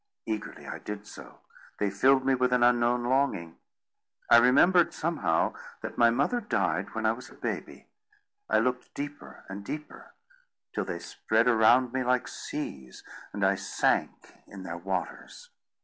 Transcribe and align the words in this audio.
Eagerly 0.25 0.65
I 0.67 0.79
did 0.79 1.05
so. 1.05 1.41
They 1.77 1.91
filled 1.91 2.25
me 2.25 2.33
with 2.33 2.51
an 2.53 2.63
unknown 2.63 3.03
longing. 3.03 3.57
I 4.31 4.37
remembered 4.37 4.95
somehow 4.95 5.53
that 5.83 5.95
my 5.99 6.09
mother 6.09 6.41
died 6.41 6.95
when 6.95 7.05
I 7.05 7.11
was 7.11 7.29
a 7.29 7.35
baby. 7.35 7.85
I 8.49 8.57
looked 8.61 8.95
deeper 8.95 9.45
and 9.47 9.63
deeper, 9.63 10.15
till 10.73 10.85
they 10.85 10.97
spread 10.97 11.47
around 11.47 11.93
me 11.93 12.03
like 12.03 12.27
seas, 12.27 13.03
and 13.31 13.45
I 13.45 13.53
sank 13.53 14.37
in 14.47 14.63
their 14.63 14.77
waters. 14.77 15.51